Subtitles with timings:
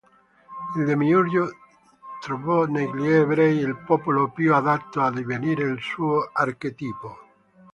[0.77, 1.51] Il demiurgo
[2.21, 7.19] trovò negli Ebrei il popolo più adatto a divenire il suo archetipo".